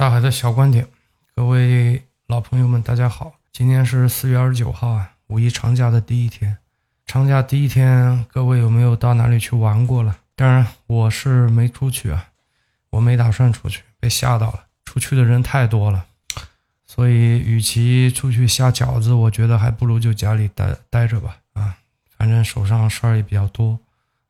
[0.00, 0.88] 大海的小观点，
[1.36, 3.34] 各位老朋友们，大家好！
[3.52, 6.56] 今天是四月二十九号啊，五一长假的第一天。
[7.04, 10.16] 长假第一天，各位有没有到哪里去玩过了？
[10.34, 12.28] 当然，我是没出去啊，
[12.88, 14.64] 我没打算出去，被吓到了。
[14.86, 16.06] 出去的人太多了，
[16.86, 21.36] 所以与其出去下饺子，我觉得还不如就家里待待着吧。
[21.52, 21.76] 啊，
[22.16, 23.78] 反正手上事儿也比较多，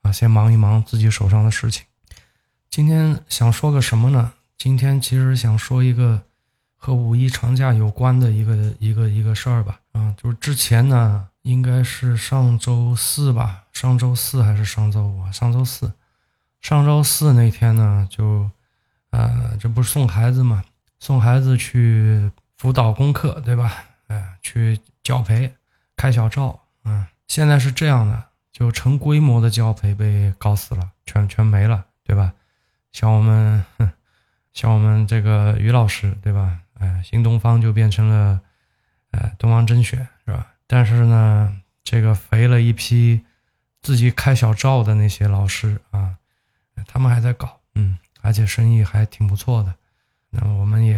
[0.03, 1.85] 啊，先忙一忙自己手上的事情。
[2.69, 4.33] 今天想说个什么呢？
[4.61, 6.21] 今天其实想说一个
[6.77, 15.33] 和五一长假有关的一个一个一个事儿吧，啊，就是之前呢，应该是上周四吧，上周四还是上周五？
[15.33, 15.91] 上周四，
[16.61, 18.51] 上周四那天呢，就，
[19.13, 20.63] 呃，这不是送孩子嘛，
[20.99, 23.73] 送孩子去辅导功课，对吧？
[24.09, 25.55] 哎，去教培，
[25.97, 32.35] 开小灶，嗯，现在是这样的，就成规模的教培被搞死了，全全没了，对吧？
[32.93, 33.65] 像我们。
[33.79, 33.91] 哼。
[34.53, 36.61] 像我们这个于老师，对吧？
[36.75, 38.41] 哎，新东方就变成了，
[39.11, 40.55] 呃，东方甄选，是吧？
[40.67, 43.25] 但是呢，这个肥了一批
[43.83, 46.17] 自己开小灶的那些老师啊，
[46.87, 49.75] 他们还在搞，嗯，而且生意还挺不错的。
[50.31, 50.97] 那么我们也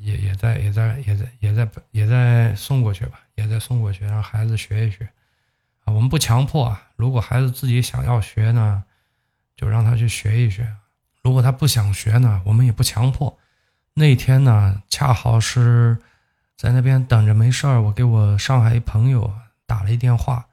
[0.00, 5.08] 也也在也在也在也在也在送过去吧，也在送过去，让孩子学一学
[5.84, 5.92] 啊。
[5.92, 8.84] 我们不强迫啊，如果孩子自己想要学呢，
[9.54, 10.66] 就让他去学一学。
[11.28, 13.36] 如果他不想学呢，我们也不强迫。
[13.92, 15.98] 那天呢，恰好是
[16.56, 19.30] 在那边等着没事儿，我给我上海一朋友
[19.66, 20.46] 打了一电话。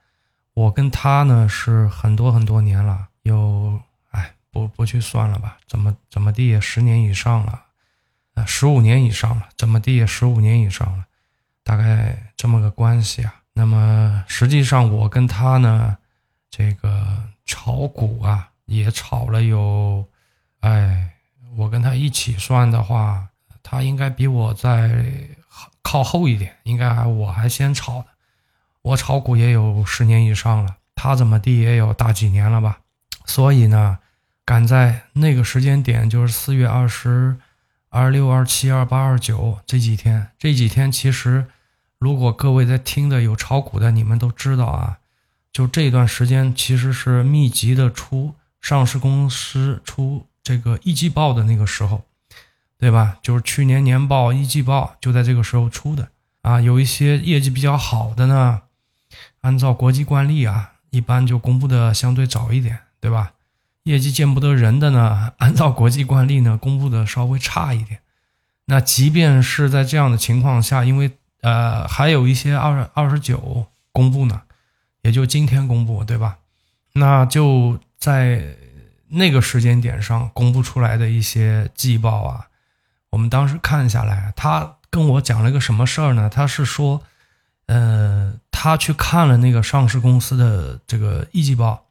[0.54, 3.80] 我跟他呢是很多很多年了，有
[4.12, 7.64] 哎不不去算了吧，怎么怎么地也十年以上了，
[8.34, 11.06] 啊十五年以上了，怎么地也十五年以上了，
[11.64, 13.34] 大概这么个关系啊。
[13.54, 15.98] 那么实际上我跟他呢，
[16.50, 20.06] 这个炒股啊也炒了有。
[20.66, 21.11] 哎，
[21.58, 23.27] 我跟他一起算的话，
[23.61, 25.05] 他应该比我再
[25.83, 28.08] 靠后一点，应该还我还先炒的。
[28.81, 32.80] 我炒股也有十年以上了，他怎么地也有大几年了吧？
[33.25, 33.99] 所以呢，
[34.43, 37.37] 赶在那个时间点，就是四月二十、
[37.89, 41.45] 二六、二七、二八、二九这几天，这几天其实，
[41.99, 44.98] 如果各位在听的有炒股的，你们都知道啊，
[45.54, 50.25] 就这段时间其实是密集的出上市公司出。
[50.45, 52.04] 这个一季报的那个时候，
[52.78, 53.17] 对吧？
[53.23, 56.10] 就是去年年报一季报就在这个时候出的
[56.44, 56.61] 啊。
[56.61, 58.61] 有一些业绩比较好的呢，
[59.42, 63.34] 按照国际惯例啊，一般就公布的相对早一点，对吧？
[63.86, 68.02] 业绩见不得人的呢， 按照国际惯例呢，公布的稍微差一点。
[68.66, 74.44] 那即便是在这样的情况下，因为呃还有一些二二十九公布呢，
[75.02, 76.38] 也就今天公布，对吧？
[76.94, 78.58] 那就在。
[79.08, 82.48] 那个时间点上公布出来的一些季报啊，
[83.11, 86.30] 我们当时看下来，他跟我讲了一个什么事儿呢？
[86.30, 87.04] 他是说，
[87.67, 91.86] 呃，他去看了那个上市公司的这个一季报，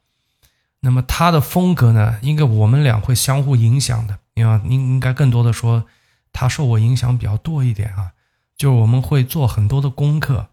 [0.81, 5.85] 那么他的风格呢，应该我们俩会相互影响的，因为应应该更多的说，
[6.33, 8.11] 他受我影响比较多一点啊，
[8.57, 10.49] 就是我们会做很多的功课。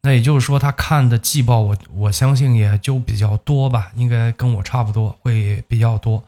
[0.00, 6.24] 那也就是说，他看的季报，我我相信也就比较多吧，应该跟我差不多，会比较多。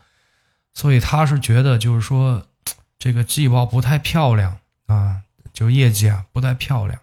[0.74, 2.44] 所以他是觉得，就是说，
[2.98, 5.22] 这个季报不太漂亮啊，
[5.52, 6.98] 就业绩啊不太漂亮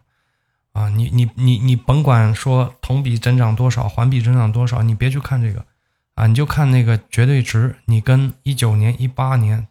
[0.74, 0.90] 啊。
[0.90, 5.66] 你你你你甭管说同比增长多少，环比增长多少，你别去看这个
[6.16, 9.68] 啊，你就看那个绝对值，你跟一九年、一八年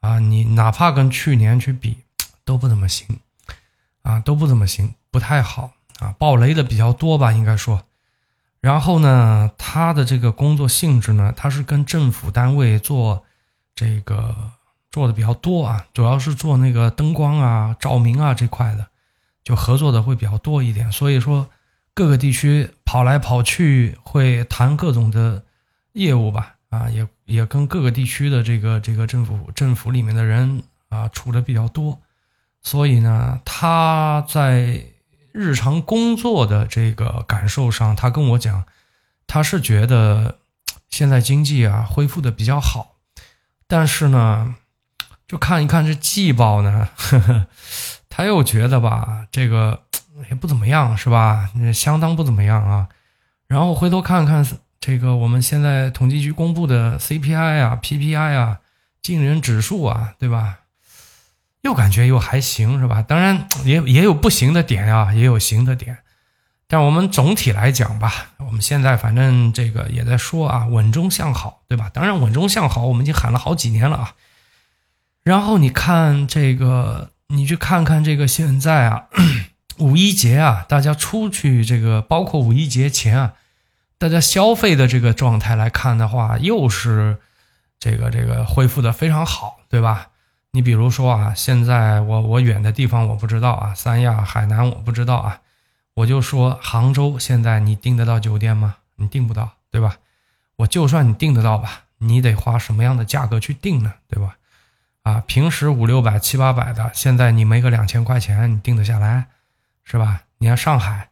[0.00, 1.98] 啊，你哪怕跟去年去比，
[2.44, 3.20] 都不怎么行
[4.02, 5.72] 啊，都不怎么行，不太好。
[5.98, 7.82] 啊，暴雷的比较多吧，应该说。
[8.60, 13.24] 然后呢，他的这个工作性质呢，他是跟政府单位做
[13.74, 14.52] 这个
[14.88, 18.86] 做的比较多啊，主要是做那个灯光啊、照明啊这块的，
[19.42, 20.92] 就合作的会比较多一点。
[20.92, 21.48] 所以说，
[21.92, 25.42] 各个地区跑来跑去，会谈各种的
[25.94, 32.00] 业务吧，啊，也也跟各个地区的这个这个政府政府里面的人啊处的比较多。
[32.62, 34.84] 所以呢，他在。
[35.32, 38.64] 日常工作的这个感受上，他跟我讲，
[39.26, 40.38] 他是觉得
[40.88, 42.96] 现在经济啊恢复的比较好，
[43.66, 44.54] 但是呢，
[45.26, 47.46] 就看一看这季报呢，呵呵，
[48.08, 49.84] 他又觉得吧，这个
[50.28, 51.50] 也不怎么样，是吧？
[51.72, 52.88] 相当不怎么样啊。
[53.46, 54.46] 然后回头看看
[54.80, 58.60] 这个我们现在统计局公布的 CPI 啊、PPI 啊、
[59.00, 60.58] 进人指数啊，对吧？
[61.62, 63.02] 又感觉又还行是吧？
[63.02, 65.98] 当然也也有不行的点啊，也有行的点。
[66.68, 71.90] 但我们总体来讲吧，我们现在反正这个也在说啊，稳中向好，对吧？
[71.92, 74.14] 当然稳中向好，我们已经喊了好几年了啊。
[75.22, 79.04] 然后你看这个，你去看看这个现在啊，
[79.76, 83.34] 五一节啊，大家出去这个，包括五一节前啊，
[83.98, 87.18] 大家消费的这个状态来看的话，又是
[87.78, 90.08] 这个这个恢复的非常好，对吧？
[90.54, 95.40] 你比如说啊，现在我我远的地方我不知道啊，三亚、海南我不知道啊，
[95.94, 98.76] 我就说杭州现在你订得到酒店吗？
[98.96, 99.96] 你订不到，对吧？
[100.56, 103.94] 我就算你订得到吧，你得花什么样的价格去订呢？
[104.08, 104.36] 对吧？
[105.02, 109.28] 啊，平时五六百、七八百的，现在你没个两千块钱，你订得下来，
[109.84, 110.22] 是吧？
[110.36, 111.08] 你看上海，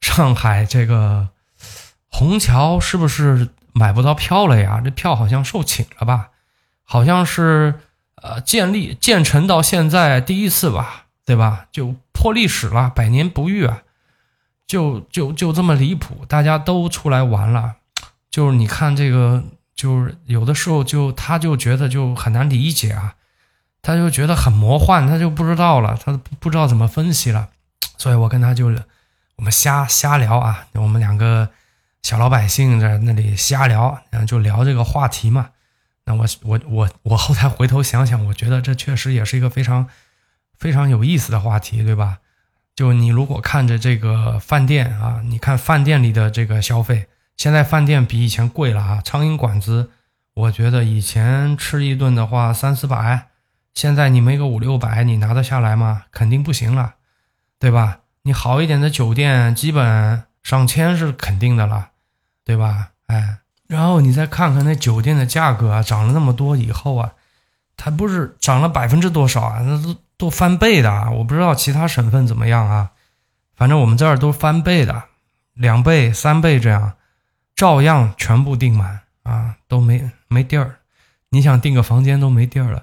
[0.00, 1.30] 上海这个
[2.08, 4.80] 虹桥是不是买不到票了呀？
[4.84, 6.30] 这票好像售罄了吧？
[6.84, 7.80] 好像是
[8.24, 11.66] 呃建立建成到现在第一次吧，对吧？
[11.70, 13.82] 就破历史了，百年不遇啊！
[14.66, 17.74] 就就就这么离谱，大家都出来玩了。
[18.30, 19.44] 就是你看这个，
[19.76, 23.14] 就是有的时候就他就觉得就很难理解啊，
[23.82, 27.50] 他就觉得很魔幻，他就不知道了，他不知道怎么分析了，
[27.98, 28.72] 所以我跟他就
[29.36, 31.50] 我们瞎瞎聊啊，我们两个
[32.02, 35.50] 小老百姓在那里瞎聊，然后就聊这个话题嘛。
[36.06, 39.88] 那我我我我后台回头想想，我觉得这确实也是一个非常
[40.58, 42.18] 非常有意思的话题，对吧？
[42.74, 47.06] 就你如果看着这个饭店啊，你看饭店里的这个消费。
[47.36, 49.02] 现在饭店比以前贵了啊！
[49.04, 49.90] 苍蝇馆子，
[50.34, 53.26] 我觉得以前吃一顿的话三四百，
[53.74, 56.04] 现在你没个五六百，你拿得下来吗？
[56.12, 56.94] 肯定不行了，
[57.58, 58.02] 对吧？
[58.22, 61.90] 你好一点的酒店，基本上千是肯定的了，
[62.44, 62.90] 对吧？
[63.06, 63.38] 哎，
[63.74, 67.12] 然后你再看看那酒店的价格啊，涨了那么多以后啊，
[67.76, 69.60] 它不是涨了百分之多少啊？
[69.60, 71.10] 那都都翻倍的啊！
[71.10, 72.90] 我不知道其他省份怎么样啊，
[73.56, 75.04] 反正我们这儿都翻倍的，
[75.54, 76.94] 两倍、三倍这样。
[77.56, 80.78] 照样全部订满啊，都没没地儿，
[81.28, 82.82] 你想订个房间都没地儿了，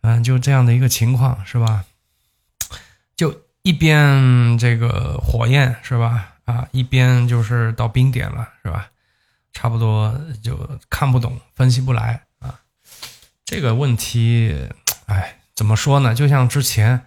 [0.00, 1.84] 嗯，就这样的一个情况是吧？
[3.14, 6.36] 就一边这个火焰是吧？
[6.46, 8.88] 啊，一边就是到冰点了是吧？
[9.58, 10.56] 差不多就
[10.88, 12.60] 看不懂，分析不来啊。
[13.44, 14.68] 这个问题，
[15.06, 16.14] 哎，怎么说呢？
[16.14, 17.04] 就像之前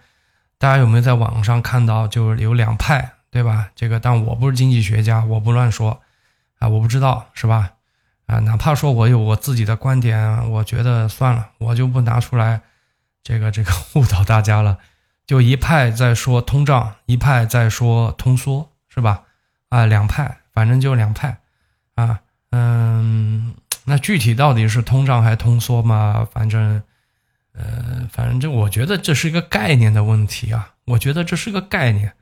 [0.58, 3.70] 大家有没有在网上看到，就是有两派对吧？
[3.74, 6.02] 这个，但我不是经济学家，我不乱说。
[6.58, 7.72] 啊，我不知道是吧？
[8.26, 12.60] 啊，哪怕说我有我自己的观点，我觉得算了，我就不拿出来，
[13.24, 14.76] 这个这个误导大家了。
[15.26, 19.22] 就一派在说通胀，一派在说通缩，是吧？
[19.70, 21.38] 啊，两派，反正就两派。
[21.94, 22.21] 啊，
[22.52, 23.54] 嗯，
[23.84, 26.28] 那具体到底是通胀还通缩嘛？
[26.32, 26.82] 反正，
[27.54, 30.74] 呃，反正这我觉得这是一个概念的问题啊。
[30.84, 32.12] 我觉得这是个概念。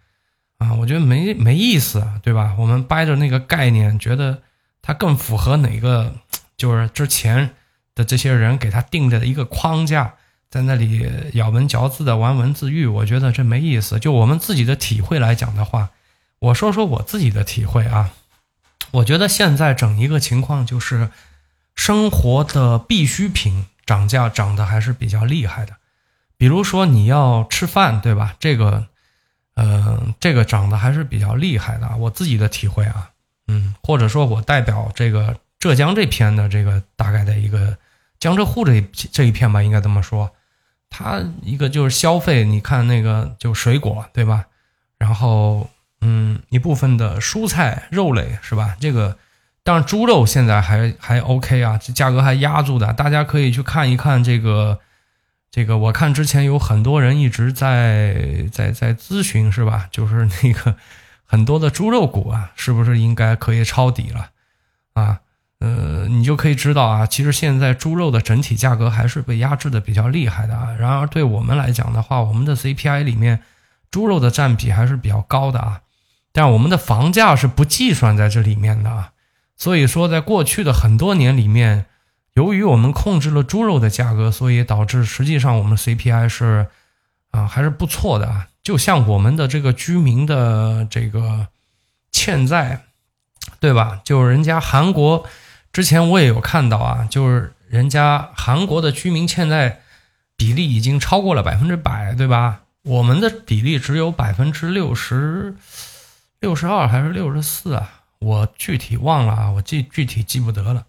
[0.58, 2.54] 啊，我觉得没没意思，对吧？
[2.58, 4.42] 我们掰着那个概念，觉得
[4.82, 6.14] 它更符合哪个，
[6.56, 7.54] 就是之前
[7.94, 10.14] 的这些人给他定的一个框架，
[10.50, 13.98] 在那里咬文嚼字的玩文字狱，我觉得这没意思。
[13.98, 15.88] 就我们自己的体会来讲的话，
[16.38, 18.10] 我说说我自己的体会啊。
[18.92, 21.10] 我觉得现在整一个情况就是，
[21.74, 25.74] 生活的必需品涨价涨得还是比较厉害的，
[26.36, 28.36] 比如说你要吃饭，对吧？
[28.38, 28.86] 这个。
[29.56, 33.10] 嗯，这个涨得还是比较厉害的，我自己的体会啊，
[33.46, 37.76] 嗯，或者说我代表这个浙江这片的这个大概的一个
[38.18, 38.80] 江浙沪这
[39.12, 40.30] 这一片吧，应该这么说，
[40.88, 44.46] 它一个就是消费，你看那个就水果对吧？
[44.96, 45.68] 然后
[46.00, 48.76] 嗯，一部分的蔬菜肉类是吧？
[48.80, 49.18] 这个
[49.62, 54.80] 当然猪肉现在还还 OK 啊，这价格还压住的，大家可以去看一看这个。
[55.52, 59.88] 这个我看之前有很多人一直在在在咨询，是吧？
[59.90, 60.76] 就是那个
[61.24, 64.30] 很多的猪肉股啊，是不是应该可以抄底了？
[64.92, 65.18] 啊，
[65.58, 70.68] 呃，你就可以知道啊，其实现在猪肉的整体价格还是被压制的比较厉害的啊。
[70.78, 73.42] 然而对我们来讲的话，我们的 CPI 里面
[73.90, 75.80] 猪肉的占比还是比较高的啊，
[76.32, 79.12] 但我们的房价是不计算在这里面的啊。
[79.56, 81.86] 所以说，在过去的很多年里面。
[82.34, 86.68] 由于我们控制了猪肉的价格，所以导致实际上我们 CPI 是
[87.32, 88.46] 啊还是不错的啊。
[88.62, 91.48] 就像我们的这个居民的这个
[92.12, 92.82] 欠债，
[93.58, 94.00] 对吧？
[94.04, 95.26] 就是人家韩国
[95.72, 99.80] 之前我也有看到啊，就是人家韩国的居民欠债
[100.36, 102.60] 比例已经超过了百分之百，对吧？
[102.84, 105.56] 我们的比例只有百分之六十
[106.40, 108.02] 六十二还是六十四啊？
[108.18, 110.86] 我具体忘了啊，我记具体记不得了。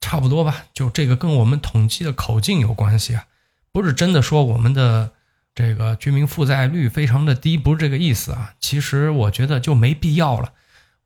[0.00, 3.24] 差不多吧，就这个跟我们统计的口径有关系啊，
[3.72, 5.10] 不是真的说我们的
[5.54, 8.52] 这个居民负债率非常的低，不是这个意思啊。
[8.60, 10.52] 其实我觉得就没必要了，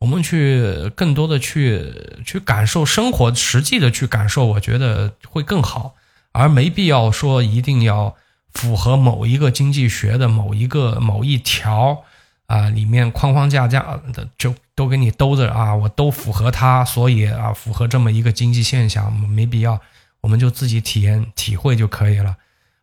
[0.00, 5.94] 我们去更多的去去感受生活，实际的去感受，我觉得会更好，
[6.32, 8.16] 而没必要说一定要
[8.52, 12.02] 符合某一个经济学的某一个某一条
[12.48, 19.80] 啊，里面框框架架的就都给你兜着啊，我都符合它，所以啊，符合这么一个经济现象，没必要，
[20.20, 22.36] 我们就自己体验体会就可以了。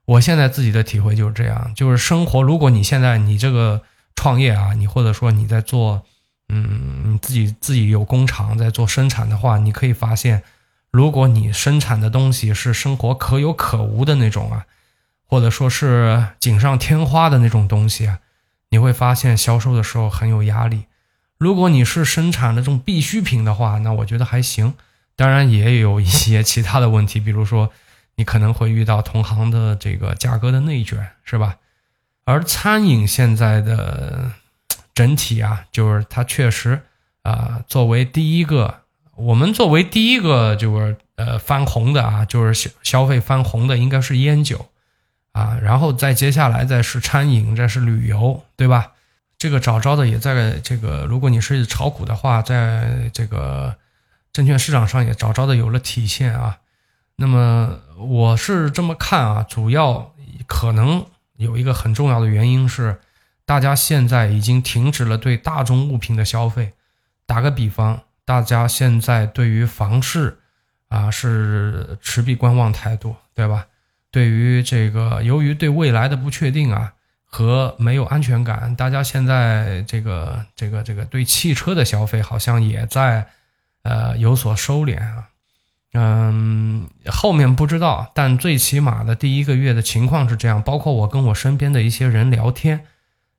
[0.05, 3.81] 我现在自己的体会就是这样，就是生活，如果你现在你这个
[4.15, 6.03] 创业啊，你或者说你在做，
[6.48, 10.43] 嗯，你自己自己有工厂在做生产的话，你可以发现，
[10.91, 14.65] 如果你生产的东西是生活可有可无的那种啊。
[15.27, 18.19] 或者说是锦上添花的那种东西啊，
[18.75, 20.84] 你会发现销售的时候很有压力。
[21.38, 24.74] 如果你是生产的这种必需品的话，那我觉得还行。
[25.15, 27.72] 当然也有一些其他的问题，比如说
[28.17, 31.55] 你可能会遇到同行的这个价格的内卷，是吧？
[32.25, 34.34] 而餐饮现在的
[34.94, 36.82] 整体啊，就是它确实
[37.24, 38.82] 啊，作为第一个，
[39.15, 44.67] 我们作为第一个就是呃翻红的啊，就是消消费翻红的，应该是烟酒。
[45.36, 48.94] 啊，然后再接下来再是餐饮，再是旅游，对吧？
[49.38, 53.75] 这个早早的也在这个，如果你是炒股的话，在这个
[54.32, 56.60] 证券市场上也早早的有了体现啊。
[57.18, 60.13] 那么我是这么看啊，主要
[60.48, 63.01] 可能有一个很重要的原因是，
[63.46, 66.72] 大家现在已经停止了对大宗物品的消费。
[67.25, 70.39] 打个比方，大家现在对于房市
[70.88, 73.68] 啊是持币观望态度，对吧？
[74.15, 76.93] 对于这个，由于对未来的不确定啊
[77.25, 83.27] 和没有安全感，大家现在这个这个这个对汽车的消费好像也在
[83.84, 85.27] 呃有所收敛啊。
[85.95, 90.63] 嗯，后面不知道，但最起码的第一个月的情况是这样。
[90.63, 92.86] 包括我跟我身边的一些人聊天，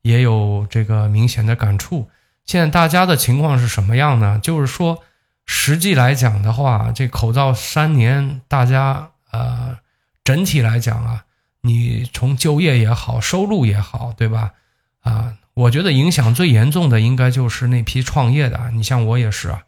[0.02, 2.10] 也有这个明显的感触。
[2.44, 4.38] 现在大家的情况是什么样呢？
[4.42, 5.02] 就是说，
[5.46, 9.78] 实际来讲的话，这口罩三年，大家呃。
[10.26, 11.24] 整体来讲啊，
[11.60, 14.54] 你从就业也好，收入也好，对吧？
[15.02, 18.72] 啊，我觉得影响最严重的应该就是那批创业的。
[18.72, 19.62] 你像我也是啊，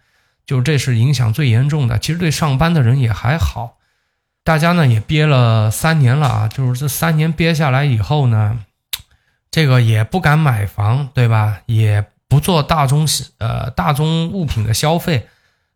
[0.44, 1.96] 就这是影响最严重的。
[1.96, 3.76] 其实对上班的人也还好，
[4.42, 8.58] 大家呢也憋了三年了啊，就是这三年憋下来以后呢，
[9.52, 11.60] 这个也不敢买房，对吧？
[11.66, 13.06] 也不做大宗
[13.38, 15.28] 呃大宗物品的消费，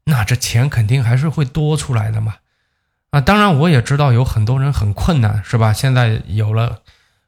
[0.03, 2.35] 那这钱肯定还是会多出来的嘛。
[3.13, 5.71] 啊，当然我也知道有很多人很困难，是吧？
[5.75, 6.81] 现在有了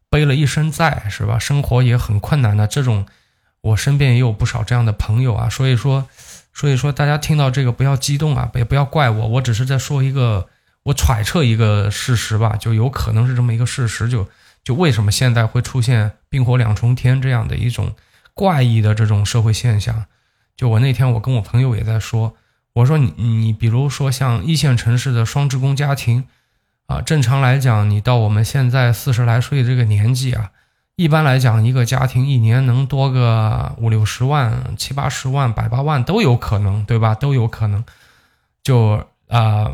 [0.08, 1.38] 背了一身债，是吧？
[1.38, 3.04] 生活也很困难的这种，
[3.60, 5.50] 我身边也有不少这样的朋友啊。
[5.50, 6.08] 所以说，
[6.54, 10.48] 所以说大家听到这个不要激动啊，也不要怪我，我只是在说一个
[10.84, 14.26] 我揣测一个事实吧，就有可能是这么一个事实，就
[14.64, 17.94] 就为什么现在会出现冰火两重天这样的一种
[18.32, 20.06] 怪异的这种社会现象？
[20.56, 22.34] 就我那天我跟我朋友也在说。
[22.74, 26.24] 我说你你比如说像一线城市的双职工家庭，
[26.86, 30.50] 啊，正常来讲，你到我们现在四十来岁这个年纪啊，
[30.96, 37.14] 一般来讲，一个家庭一年能多个五六十万、七八十万、百八万都有可能，对吧？
[37.14, 37.84] 都有可能。
[38.64, 39.70] 就啊，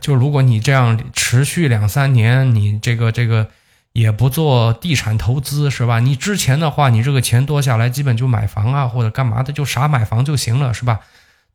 [0.00, 3.48] 就如果你这样持续两三年，你这个这个
[3.92, 6.00] 也不做地产投资，是吧？
[6.00, 10.98] 你之前的话，你这个钱多下来，基本就买房啊或者干嘛的，就傻买房就行了，是吧？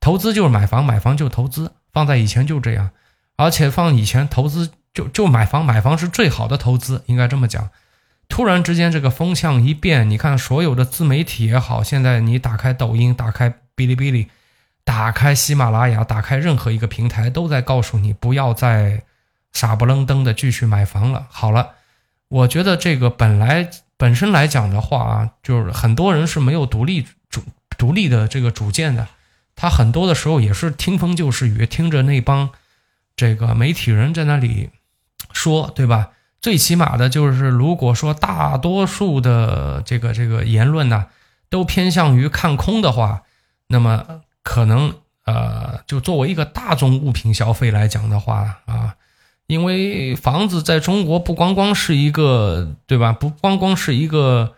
[0.06, 2.92] 投资就是买房，买房就投资，放在以前就这样，
[3.38, 7.72] 而且放以前投资就就买房，买房是最好的投资，应该这么讲。
[8.30, 14.28] 突然之间这个风向一变，你看所有的自媒体也好，现在你打开抖音、打开哔哩哔哩、
[14.84, 19.02] 打开喜马拉雅、打开任何一个平台，都在告诉你不要再
[19.54, 21.26] 傻不愣登的继续买房了。
[21.32, 21.72] 好了，
[22.28, 27.42] 我觉得这个本来本身来讲的话啊，就是很多人是没有独立主
[27.76, 29.08] 独立的这个主见的。
[29.56, 32.50] 他很多的时候也是听风就是雨，听着那帮
[33.16, 34.70] 这个媒体人在那里
[35.32, 36.12] 说，对吧？
[36.42, 41.08] 最起码的就是，如果说大多数的这个这个言论呢，
[41.50, 43.24] 都偏向于看空的话，
[43.68, 44.96] 那么可能
[45.26, 48.96] 呃，就作为一个大众物品消费来讲的话啊，
[49.48, 53.14] 因为房子在中国不光光是一个，对吧？
[53.14, 54.56] 不光光是一个。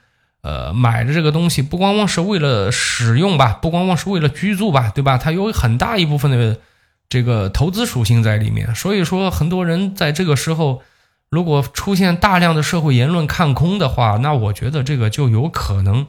[0.48, 5.18] 呃，买的这个东西不光光是为了使用吧，不光光是为了居住吧，对吧？
[5.18, 6.62] 它有很大一部分的
[7.10, 8.74] 这个投资属性在里面。
[8.74, 10.82] 所以说，很多人在这个时候，
[11.30, 16.08] 如果出现大量的社会言论看空的话，那我觉得这个就有可能，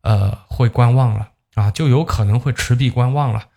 [0.00, 3.48] 呃，会观望了啊，就有可能会持币观望了。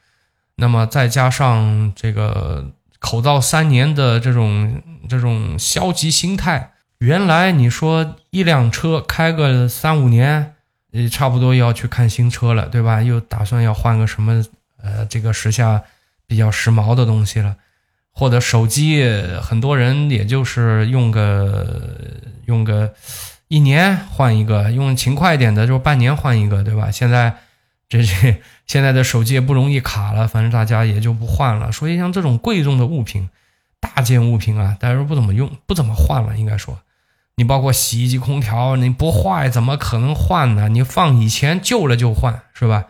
[0.56, 6.74] 那么再加上这个口罩三年的这种这种消极心态。
[7.00, 10.56] 原来你说一辆车开个三五年，
[10.92, 13.02] 也差不多要去看新车了，对吧？
[13.02, 14.44] 又打算要换个什么
[14.82, 15.82] 呃，这个时下
[16.28, 17.56] 比较时髦的东西了。
[18.12, 19.02] 或者手机，
[19.42, 21.82] 很多人也就是用个
[22.48, 22.94] 用个
[23.48, 26.92] 一年换一个，用勤快一点的就半年换一个，对吧？
[26.92, 27.34] 现在
[27.88, 31.72] 这这现在的手机也不容易卡了，反正大家也就不换了。
[31.72, 33.30] 所以像这种贵重的物品、
[33.80, 36.78] 大件物品啊，大家不怎么用，不怎么换了，应该说。
[37.40, 40.68] 你包括洗衣机、空调，你不坏怎么可能换呢？
[40.68, 42.88] 你放以前旧了就换，是吧？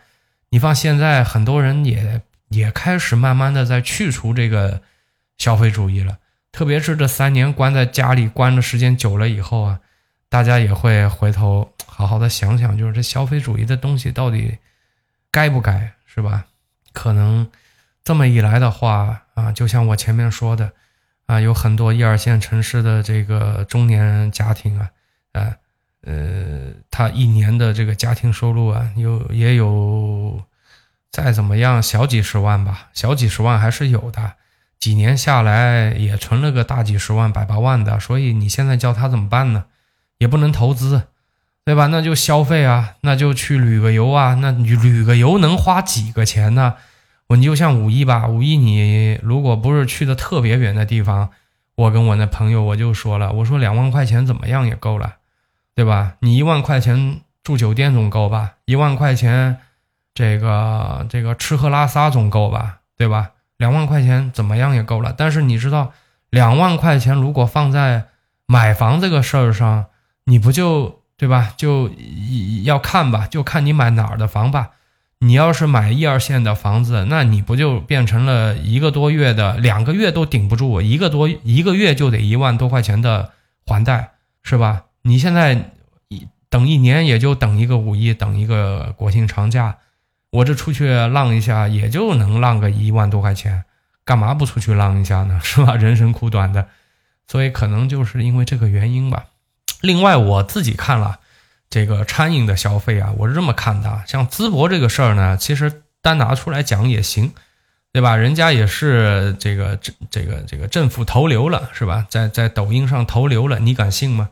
[0.49, 4.81] 你放现在，很多人也也开始慢慢的在去除这个
[5.37, 6.17] 消费主义了。
[6.51, 9.79] 特别是这三年关在家里关的时间久了以后啊，
[10.29, 14.57] 大家也会回头好好的想想，就是这消费主义的东西到底
[15.29, 16.45] 该不该，是吧？
[16.91, 17.47] 可能
[18.03, 20.71] 这么一来的话啊，就像我前面说的。
[21.29, 24.89] 啊，有很多一二线城市的这个中年家庭啊，
[25.33, 25.53] 啊，
[26.01, 30.41] 呃，他一年的这个家庭收入啊，有也有，
[31.11, 34.33] 再怎么样小几十万吧，小几十万还是有的，
[34.79, 39.65] 几年下来也存了个大几十万、百八万的，所以你现在叫他怎么办呢？
[40.17, 41.03] 也不能投资，
[41.63, 41.85] 对吧？
[41.85, 46.73] 那就消费啊，那就去旅个游啊，那你旅个游能花几个钱呢？
[47.35, 51.29] 你就像五一吧，五一你如果不是去的特别远的地方，
[51.75, 55.17] 我跟我那朋友我就说了，我说两万块钱怎么样也够了，
[55.75, 56.15] 对吧？
[56.19, 58.55] 你一万块钱住酒店总够吧？
[58.65, 59.57] 一万块钱，
[60.13, 62.79] 这个这个吃喝拉撒总够吧？
[62.97, 63.31] 对吧？
[63.57, 65.13] 两万块钱怎么样也够了。
[65.15, 65.93] 但是你知道，
[66.29, 68.05] 两万块钱如果放在
[68.45, 69.85] 买房这个事儿上，
[70.25, 71.53] 你不就对吧？
[71.55, 71.91] 就
[72.63, 74.71] 要看吧，就看你买哪儿的房吧。
[75.21, 83.33] 你要是买一二线的房子，那你不就变成了一个多月的两个月都顶不住，一个多一个月就得一万多块钱的
[83.65, 84.11] 还贷，
[84.43, 84.85] 是吧？
[85.01, 85.71] 你现在
[86.07, 89.77] 一等一年也就等一个五一，等一个国庆长假，
[90.31, 93.65] 我这出去浪一下也就能浪个一万多块钱，
[94.05, 95.39] 干嘛不出去浪一下呢？
[95.43, 95.75] 是吧？
[95.75, 96.69] 人生苦短的，
[97.27, 99.25] 所以可能就是因为这个原因吧。
[99.81, 101.19] 另外，我自己看了。
[101.69, 104.03] 这个餐饮的消费啊，我是这么看的。
[104.07, 107.31] 像淄博这个事儿呢，其实单拿出来讲也行，
[107.93, 108.15] 对吧？
[108.15, 112.05] 人家也是这个这这个这个政府投流了，是吧？
[112.09, 114.29] 在在抖音上投流了，你敢信吗？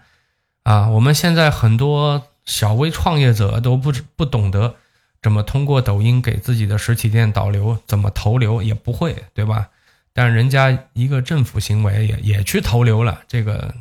[0.64, 4.76] 啊，我们现在很多小微创业者都不不懂得
[5.22, 9.68] 怎么通过抖音给自己的实体店导流，怎么投流也不会，对吧？
[10.12, 13.76] 但人家一个政府行为也也去投流了，这个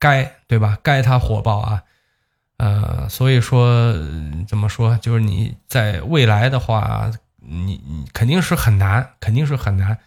[0.00, 0.76] 该对吧？
[0.82, 1.82] 该他火爆啊！
[2.58, 3.92] 呃，所以说
[4.48, 9.98] 怎么说，就是你在未来的话，你你肯定是很难，肯定是很难。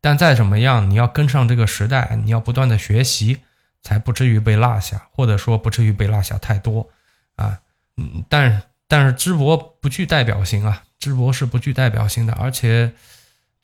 [0.00, 3.38] 但再怎么样，你要跟上这个时代，你要不断的学习，
[3.82, 6.88] 才不至于被落下，或者说不至于被落下太多
[7.36, 7.58] 啊。
[8.28, 12.92] 但但是淄博不具代表性啊，淄博是不具代表性的，而且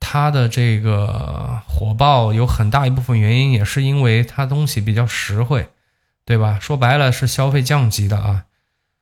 [0.00, 5.68] 它的这个火爆有很大一部分原因也是因为它东西比较实惠。
[6.25, 6.59] 对吧？
[6.61, 8.45] 说白了是消费降级的啊，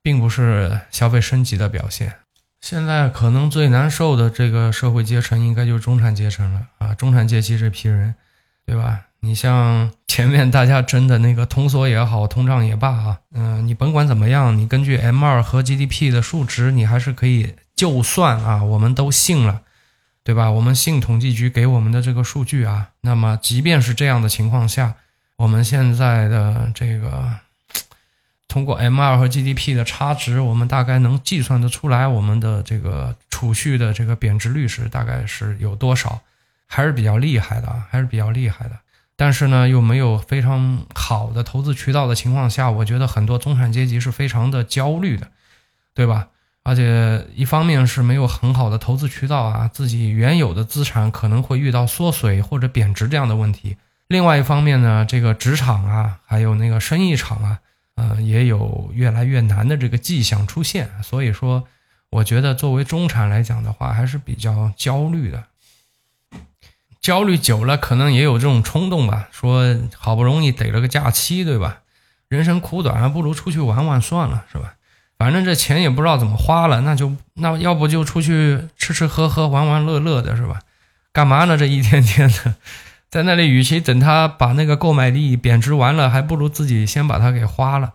[0.03, 2.15] 并不是消费升级的表现。
[2.61, 8.15] 现在可能最难受的这个社会阶层，应该就是中产阶层了啊，中产阶级这批人，
[8.67, 9.01] 对吧？
[9.21, 19.63] 你像 前面大家争的那个通缩也好，通胀也罢啊，嗯，你甭管怎么样，你根据 M 二和 GDP 的数值，你还是可以就算啊，我们都信了，
[20.25, 20.51] 对吧？
[20.51, 24.97] 我们信统计局给我们的这个数据啊，那么即便是这样的情况下。
[25.37, 27.31] 我们现在的这个
[28.49, 36.21] 通过 M 二和 GDP 的差值，我们大概能计算得出来，我们的这个储蓄的这个贬值率是大概是有多少，
[36.67, 38.79] 还是比较厉害的啊，还是比较厉害的。
[39.17, 45.29] 但是呢，又没有非常好的投资渠道的情况下，我觉得很多中产阶级是非常的焦虑的，
[45.95, 46.29] 对吧？
[46.65, 53.77] 而且一方面是没有很好的投资渠道啊，自己原有的资产可能会遇到缩水或者贬值这样的问题。
[54.13, 57.59] 另外一方面呢，这个职场啊，还有那个生意场啊，
[57.97, 60.91] 呃，也有越来越难的这个迹象出现。
[61.03, 61.65] 所以说，
[62.11, 65.45] 我觉得作为中产来讲的话，还是比较焦虑的。
[67.01, 69.29] 焦虑久了，可能也有这种冲动吧。
[69.33, 71.79] 说好不容易逮了个假期，对吧？
[72.29, 74.75] 人生苦短，还不如出去玩玩算了，是吧？
[75.19, 80.61] 反正这钱也不知道怎么花了，那就那要不就出去吃吃喝喝、玩玩乐乐的，是吧？
[81.13, 81.57] 干嘛呢？
[81.57, 82.55] 这一天天的。
[83.13, 87.93] 在那里，与其等他把那个购买力贬值完了，还不如自己先把它给花了，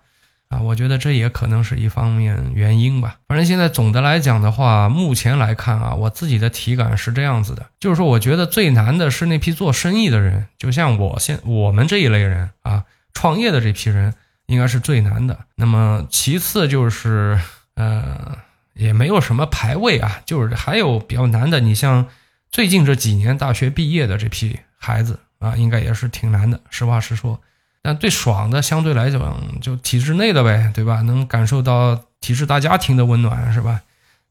[0.47, 3.15] 啊，我觉得这也可能是一方面原因吧。
[3.27, 12.83] 反正现在总的来讲的话，目前来看啊，我自己的体感是这样子的，就是说，我觉得最难的是那批做生意的人，就像我现我们这一类人啊，
[13.15, 14.13] 创业的这批人
[14.45, 15.39] 应该是最难的。
[15.55, 17.39] 那么其次就是，
[17.73, 18.37] 呃，
[18.75, 22.05] 也没有什么排位啊，就是还有比较难的，你像
[22.51, 24.59] 最近这几年大学毕业的这批。
[24.77, 26.59] 孩子啊，应该也是挺难的。
[26.69, 27.39] 实话实说，
[27.81, 31.01] 但最爽的相对来讲就体制内的呗，对吧？
[31.01, 33.81] 能感受到体制大家庭的温暖，是吧？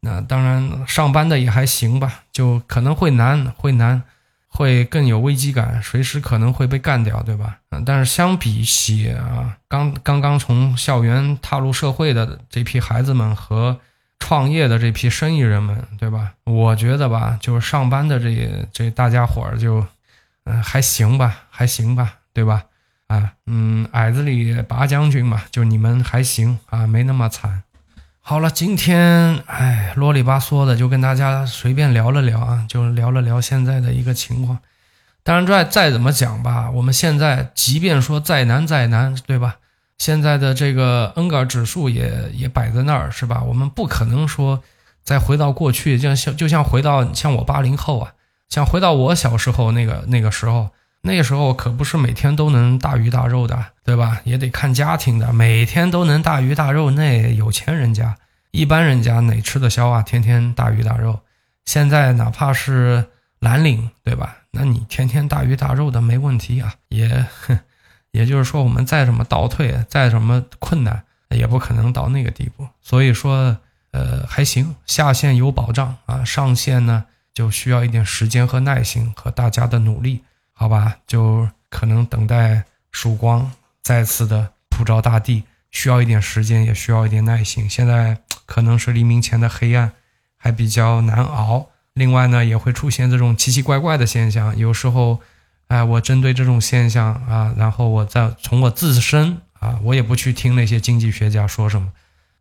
[0.01, 4.03] 那当然上班的也还行吧，就可能会难，会难。
[4.49, 7.59] 会更有危机感，随时可能会被干掉，对吧？
[7.69, 13.79] 嗯，但是相比起啊，刚刚刚从校园踏入社会的这批孩子们和
[14.19, 16.33] 创业的这批生意人们，对吧？
[16.45, 19.85] 我觉得吧，就是上班的这这大家伙儿就，
[20.47, 22.65] 嗯，还行吧，还行吧，对吧？
[23.09, 27.63] 啊，嗯，矮子里拔将军嘛，就你们还行啊，没那么惨。
[28.21, 34.59] 好了，今天哎啰里吧嗦的就跟大家随便聊了聊啊，就聊了聊现在的一个情况。
[35.23, 39.57] 当然，再再怎么讲吧，我们现在即便说再难再难，对吧？
[39.99, 43.43] 现在的这个恩格尔指数也也摆在那儿，是吧？
[43.43, 44.63] 我们不可能说
[45.03, 48.13] 再回到过去，就像就像回到像我八零后啊，
[48.49, 50.71] 想回到我小时候那个那个时候。
[51.03, 54.21] 那个时候可不是每天都能大鱼大肉的，对吧？
[54.25, 58.17] 也得看家庭的，每天都能大鱼大肉，那有钱人家，
[58.51, 60.03] 一般人家哪吃得消啊？
[60.03, 61.21] 天天大鱼大肉。
[61.65, 63.07] 现在哪怕是
[63.39, 64.39] 蓝领，对吧？
[64.51, 67.25] 那你天天大鱼大肉的没问题啊，也，
[68.11, 72.67] 也就是说，我们再怎么倒退，再怎么困难，也不可能到那个地步。
[72.83, 73.57] 所以说，
[73.93, 77.05] 呃，还行，下线有保障啊，上线呢
[77.37, 80.23] 就需要一点时间和耐心和大家的努力。
[80.55, 87.69] 好吧，就可能等待曙光再次的普照大地，需要一点时间，也需要一点耐心。
[87.69, 89.93] 现在可能是黎明前的黑暗，
[90.39, 91.67] 还比较难熬。
[91.93, 94.57] 另外呢，也会出现这种奇奇怪怪的现象。
[94.57, 95.21] 有时候，
[95.69, 101.93] 哎，我针对这种现象啊，然后我再从我自身啊，我也不去听那些经济学家说什么。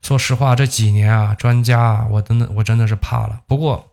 [0.01, 3.41] 说实话，这几年啊，专家啊，我真的我真的是怕了。
[3.45, 3.91] 不过，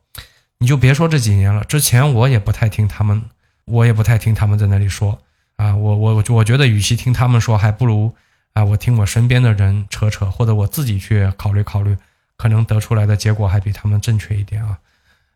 [0.62, 3.20] 你就别说这几年了，之前我也不太听他们。
[3.64, 5.20] 我也不太听他们在那里说
[5.56, 8.12] 啊，我我我觉得，与其听他们说，还不如
[8.54, 11.96] 啊，我听我身边的人扯扯，或者我自己去考虑考虑，
[12.36, 14.78] 可能得出来的结果还比他们正确一点啊。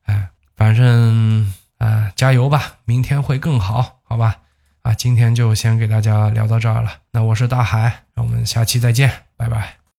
[0.06, 4.38] 哎，反正啊，加油吧，明天会更好，好吧？
[4.82, 6.90] 啊，今天就先给大家聊到这儿了。
[7.12, 9.85] 那我是大海，让我们下期再见，拜拜。